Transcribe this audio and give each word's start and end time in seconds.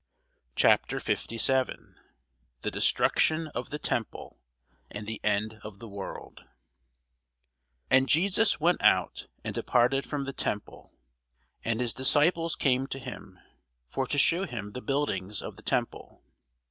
CHAPTER 0.55 0.99
57 0.99 1.93
THE 2.61 2.71
DESTRUCTION 2.71 3.49
OF 3.49 3.69
THE 3.69 3.77
TEMPLE 3.77 4.39
AND 4.89 5.05
THE 5.05 5.21
END 5.23 5.59
OF 5.63 5.77
THE 5.77 5.87
WORLD 5.87 6.43
AND 7.91 8.09
Jesus 8.09 8.59
went 8.59 8.81
out, 8.81 9.27
and 9.43 9.53
departed 9.53 10.03
from 10.07 10.25
the 10.25 10.33
temple: 10.33 10.95
and 11.63 11.79
his 11.79 11.93
disciples 11.93 12.55
came 12.55 12.87
to 12.87 12.97
him 12.97 13.37
for 13.89 14.07
to 14.07 14.17
shew 14.17 14.45
him 14.45 14.71
the 14.71 14.81
buildings 14.81 15.39
of 15.43 15.55
the 15.55 15.61
temple. 15.61 16.23